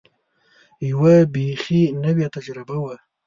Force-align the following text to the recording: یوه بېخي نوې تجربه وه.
یوه 0.89 1.15
بېخي 1.33 1.81
نوې 2.03 2.27
تجربه 2.35 2.77
وه. 2.83 2.95